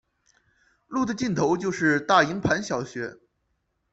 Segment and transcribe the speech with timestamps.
[0.87, 3.19] 路的尽头就是大营盘小学。